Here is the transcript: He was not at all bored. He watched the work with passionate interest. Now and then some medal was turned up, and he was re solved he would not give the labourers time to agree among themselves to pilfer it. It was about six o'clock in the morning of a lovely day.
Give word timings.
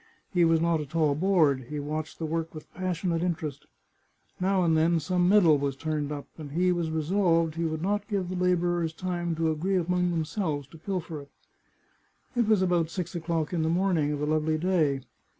He 0.33 0.43
was 0.45 0.59
not 0.59 0.81
at 0.81 0.95
all 0.95 1.13
bored. 1.13 1.65
He 1.69 1.79
watched 1.79 2.17
the 2.17 2.25
work 2.25 2.55
with 2.55 2.73
passionate 2.73 3.21
interest. 3.21 3.67
Now 4.39 4.63
and 4.63 4.75
then 4.75 4.99
some 4.99 5.29
medal 5.29 5.59
was 5.59 5.75
turned 5.75 6.11
up, 6.11 6.25
and 6.39 6.53
he 6.53 6.71
was 6.71 6.89
re 6.89 7.03
solved 7.03 7.53
he 7.53 7.65
would 7.65 7.83
not 7.83 8.07
give 8.07 8.27
the 8.29 8.35
labourers 8.35 8.93
time 8.93 9.35
to 9.35 9.51
agree 9.51 9.75
among 9.77 10.09
themselves 10.09 10.65
to 10.69 10.79
pilfer 10.79 11.21
it. 11.21 11.31
It 12.35 12.47
was 12.47 12.63
about 12.63 12.89
six 12.89 13.13
o'clock 13.13 13.53
in 13.53 13.61
the 13.61 13.69
morning 13.69 14.11
of 14.11 14.21
a 14.21 14.25
lovely 14.25 14.57
day. 14.57 15.01